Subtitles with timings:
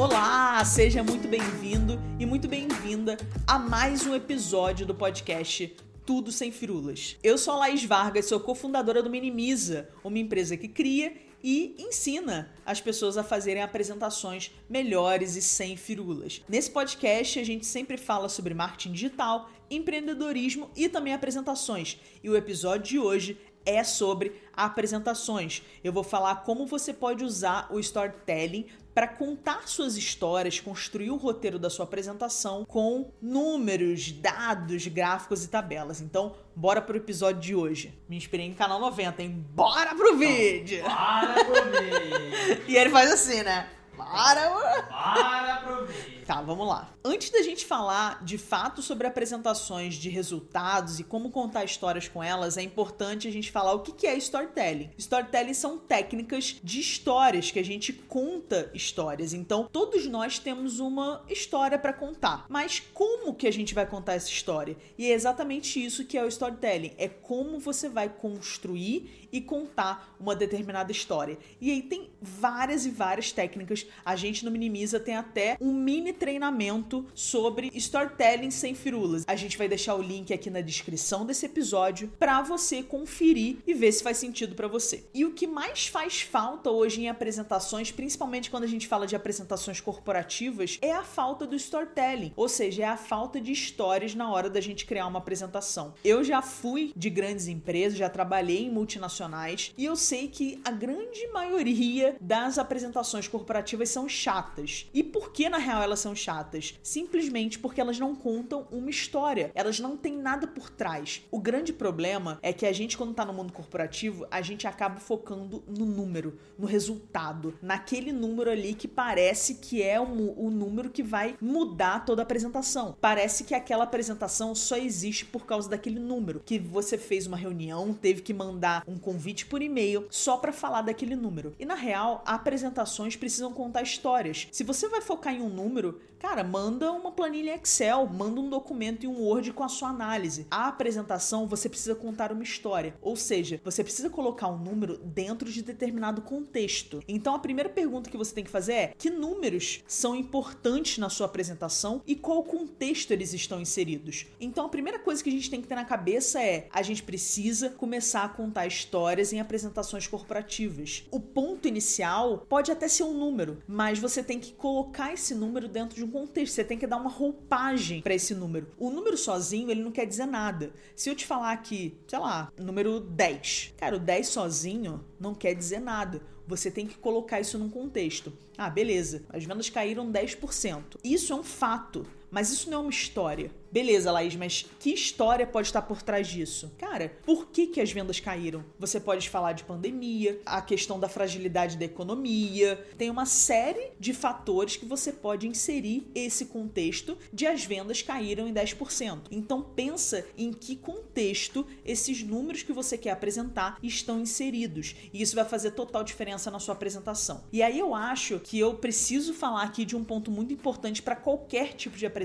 [0.00, 5.76] Olá, seja muito bem-vindo e muito bem-vinda a mais um episódio do podcast
[6.06, 7.18] Tudo Sem Firulas.
[7.22, 11.12] Eu sou a Laís Vargas, sou cofundadora do Minimiza, uma empresa que cria
[11.44, 16.40] e ensina as pessoas a fazerem apresentações melhores e sem firulas.
[16.48, 22.00] Nesse podcast, a gente sempre fala sobre marketing digital, empreendedorismo e também apresentações.
[22.24, 25.62] E o episódio de hoje é sobre apresentações.
[25.84, 31.16] Eu vou falar como você pode usar o storytelling para contar suas histórias, construir o
[31.16, 36.00] roteiro da sua apresentação com números, dados, gráficos e tabelas.
[36.00, 37.98] Então, bora pro episódio de hoje.
[38.08, 39.46] Me inspirei em canal 90, hein?
[39.50, 40.82] Bora pro vídeo!
[40.82, 42.64] Bora pro vídeo!
[42.68, 43.68] e ele faz assim, né?
[43.96, 44.48] Bora!
[44.88, 45.79] Bora pro vídeo!
[46.26, 46.94] Tá, vamos lá.
[47.04, 52.22] Antes da gente falar de fato sobre apresentações de resultados e como contar histórias com
[52.22, 54.90] elas, é importante a gente falar o que é storytelling.
[54.96, 59.32] Storytelling são técnicas de histórias que a gente conta histórias.
[59.32, 62.46] Então, todos nós temos uma história para contar.
[62.48, 64.76] Mas como que a gente vai contar essa história?
[64.96, 66.92] E é exatamente isso que é o storytelling.
[66.96, 71.38] É como você vai construir e contar uma determinada história.
[71.60, 73.86] E aí tem várias e várias técnicas.
[74.04, 79.24] A gente no Minimiza tem até um mini treinamento sobre storytelling sem firulas.
[79.26, 83.74] A gente vai deixar o link aqui na descrição desse episódio para você conferir e
[83.74, 85.04] ver se faz sentido para você.
[85.14, 89.16] E o que mais faz falta hoje em apresentações, principalmente quando a gente fala de
[89.16, 94.30] apresentações corporativas, é a falta do storytelling, ou seja, é a falta de histórias na
[94.30, 95.94] hora da gente criar uma apresentação.
[96.04, 100.70] Eu já fui de grandes empresas, já trabalhei em multinacionais e eu sei que a
[100.70, 104.86] grande maioria das apresentações corporativas são chatas.
[104.92, 106.74] E por que na real elas são chatas?
[106.82, 111.22] Simplesmente porque elas não contam uma história, elas não têm nada por trás.
[111.30, 114.98] O grande problema é que a gente, quando tá no mundo corporativo, a gente acaba
[114.98, 120.04] focando no número, no resultado, naquele número ali que parece que é o,
[120.36, 122.96] o número que vai mudar toda a apresentação.
[123.00, 127.94] Parece que aquela apresentação só existe por causa daquele número, que você fez uma reunião,
[127.94, 131.54] teve que mandar um convite por e-mail só para falar daquele número.
[131.58, 134.48] E na real, apresentações precisam contar histórias.
[134.50, 139.04] Se você vai focar em um número, cara, manda uma planilha Excel, manda um documento
[139.04, 140.46] e um Word com a sua análise.
[140.50, 145.50] A apresentação você precisa contar uma história, ou seja, você precisa colocar um número dentro
[145.50, 147.02] de determinado contexto.
[147.08, 151.08] Então a primeira pergunta que você tem que fazer é: que números são importantes na
[151.08, 154.26] sua apresentação e qual contexto eles estão inseridos?
[154.38, 157.02] Então a primeira coisa que a gente tem que ter na cabeça é: a gente
[157.02, 161.04] precisa começar a contar histórias em apresentações corporativas.
[161.10, 165.66] O ponto inicial pode até ser um número, mas você tem que colocar esse número
[165.66, 166.54] dentro de um contexto.
[166.54, 168.68] Você tem que dar uma roupagem para esse número.
[168.78, 170.72] O número sozinho, ele não quer dizer nada.
[170.94, 173.74] Se eu te falar aqui, sei lá, número 10.
[173.76, 176.22] Cara, o 10 sozinho não quer dizer nada.
[176.46, 178.32] Você tem que colocar isso num contexto.
[178.58, 180.96] Ah, beleza, as vendas caíram 10%.
[181.04, 183.50] Isso é um fato, mas isso não é uma história.
[183.72, 186.72] Beleza, Laís, mas que história pode estar por trás disso?
[186.76, 188.64] Cara, por que, que as vendas caíram?
[188.78, 194.12] Você pode falar de pandemia, a questão da fragilidade da economia, tem uma série de
[194.12, 199.20] fatores que você pode inserir esse contexto de as vendas caíram em 10%.
[199.30, 204.96] Então pensa em que contexto esses números que você quer apresentar estão inseridos.
[205.12, 207.44] E isso vai fazer total diferença na sua apresentação.
[207.52, 211.14] E aí eu acho que eu preciso falar aqui de um ponto muito importante para
[211.14, 212.19] qualquer tipo de apresentação,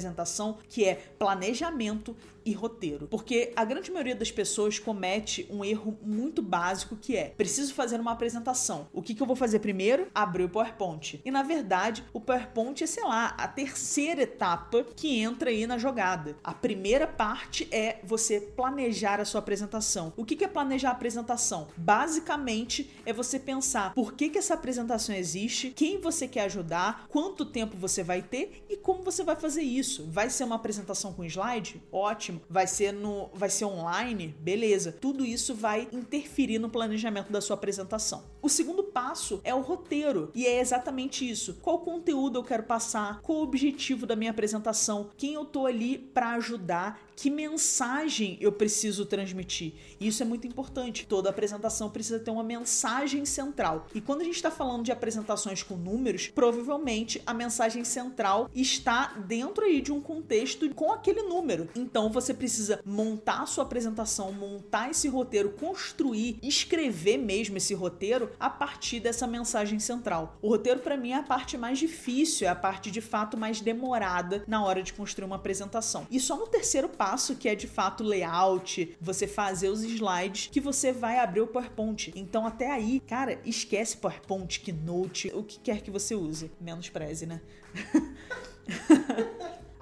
[0.70, 3.08] que é planejamento e roteiro.
[3.08, 8.00] Porque a grande maioria das pessoas comete um erro muito básico que é: preciso fazer
[8.00, 8.88] uma apresentação.
[8.94, 10.08] O que, que eu vou fazer primeiro?
[10.14, 11.22] Abrir o PowerPoint.
[11.26, 15.78] E na verdade, o PowerPoint é, sei lá, a terceira etapa que entra aí na
[15.78, 16.38] jogada.
[16.44, 20.14] A primeira parte é você planejar a sua apresentação.
[20.16, 21.68] O que, que é planejar a apresentação?
[21.76, 27.46] Basicamente é você pensar por que, que essa apresentação existe, quem você quer ajudar, quanto
[27.46, 30.08] tempo você vai ter e como você vai fazer isso.
[30.10, 31.82] Vai ser uma apresentação com slide?
[31.92, 32.35] Ótimo.
[32.50, 34.36] Vai ser no, vai ser online?
[34.40, 34.92] Beleza.
[34.92, 38.24] Tudo isso vai interferir no planejamento da sua apresentação.
[38.42, 41.58] O segundo passo é o roteiro, e é exatamente isso.
[41.62, 43.22] Qual conteúdo eu quero passar?
[43.22, 45.10] Qual o objetivo da minha apresentação?
[45.18, 47.05] Quem eu tô ali para ajudar?
[47.16, 49.74] Que mensagem eu preciso transmitir?
[50.00, 51.06] Isso é muito importante.
[51.08, 53.88] Toda apresentação precisa ter uma mensagem central.
[53.96, 59.14] E quando a gente está falando de apresentações com números, provavelmente a mensagem central está
[59.26, 61.70] dentro aí de um contexto com aquele número.
[61.76, 68.30] Então você precisa montar a sua apresentação, montar esse roteiro, construir, escrever mesmo esse roteiro
[68.38, 70.38] a partir dessa mensagem central.
[70.42, 73.62] O roteiro para mim é a parte mais difícil, é a parte de fato mais
[73.62, 76.06] demorada na hora de construir uma apresentação.
[76.12, 80.50] E só no terceiro passo passo que é de fato layout, você fazer os slides,
[80.52, 82.12] que você vai abrir o PowerPoint.
[82.16, 86.50] Então até aí, cara, esquece PowerPoint, Keynote, o que quer que você use.
[86.60, 87.42] Menos preze, né?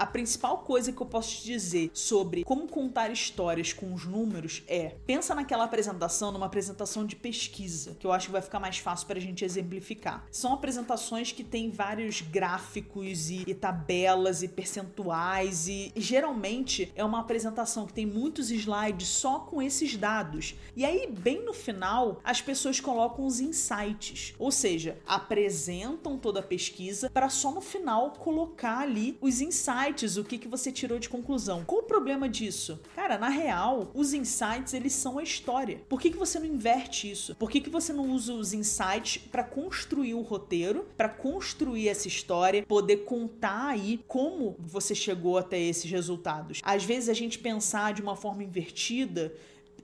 [0.03, 4.61] A principal coisa que eu posso te dizer sobre como contar histórias com os números
[4.67, 8.79] é: pensa naquela apresentação, numa apresentação de pesquisa, que eu acho que vai ficar mais
[8.79, 10.27] fácil para a gente exemplificar.
[10.29, 17.05] São apresentações que têm vários gráficos e, e tabelas e percentuais, e, e geralmente é
[17.05, 20.53] uma apresentação que tem muitos slides só com esses dados.
[20.75, 26.43] E aí, bem no final, as pessoas colocam os insights, ou seja, apresentam toda a
[26.43, 30.97] pesquisa para só no final colocar ali os insights insights, o que, que você tirou
[30.97, 31.63] de conclusão.
[31.63, 32.79] Qual o problema disso?
[32.95, 35.81] Cara, na real, os insights, eles são a história.
[35.87, 37.35] Por que, que você não inverte isso?
[37.35, 42.07] Por que, que você não usa os insights para construir o roteiro, para construir essa
[42.07, 46.59] história, poder contar aí como você chegou até esses resultados?
[46.63, 49.33] Às vezes a gente pensar de uma forma invertida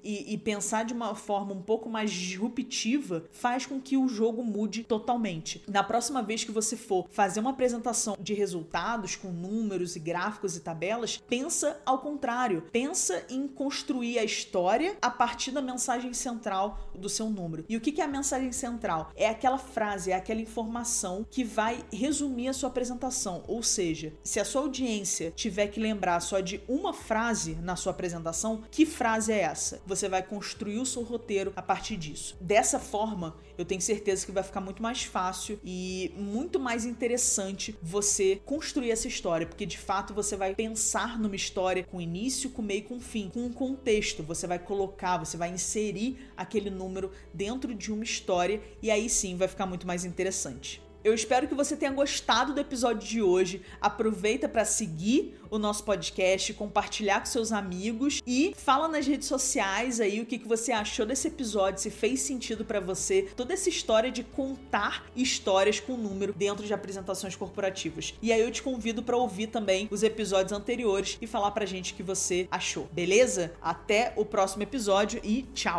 [0.03, 4.43] e, e, pensar de uma forma um pouco mais disruptiva faz com que o jogo
[4.43, 5.63] mude totalmente.
[5.67, 10.55] Na próxima vez que você for fazer uma apresentação de resultados com números e gráficos
[10.55, 12.63] e tabelas, pensa ao contrário.
[12.71, 17.65] Pensa em construir a história a partir da mensagem central do seu número.
[17.67, 19.11] E o que é a mensagem central?
[19.15, 23.43] É aquela frase, é aquela informação que vai resumir a sua apresentação.
[23.47, 27.91] Ou seja, se a sua audiência tiver que lembrar só de uma frase na sua
[27.91, 29.81] apresentação, que frase é essa?
[29.89, 32.37] Você vai construir o seu roteiro a partir disso.
[32.39, 37.75] Dessa forma, eu tenho certeza que vai ficar muito mais fácil e muito mais interessante
[37.81, 42.61] você construir essa história, porque de fato você vai pensar numa história com início, com
[42.61, 44.23] meio, com fim, com um contexto.
[44.23, 49.35] Você vai colocar, você vai inserir aquele número dentro de uma história e aí sim
[49.35, 50.81] vai ficar muito mais interessante.
[51.01, 53.61] Eu espero que você tenha gostado do episódio de hoje.
[53.79, 59.99] Aproveita para seguir o nosso podcast, compartilhar com seus amigos e fala nas redes sociais
[59.99, 63.69] aí o que, que você achou desse episódio, se fez sentido para você, toda essa
[63.69, 68.13] história de contar histórias com número dentro de apresentações corporativas.
[68.21, 71.93] E aí eu te convido para ouvir também os episódios anteriores e falar pra gente
[71.93, 73.53] o que você achou, beleza?
[73.61, 75.77] Até o próximo episódio e tchau!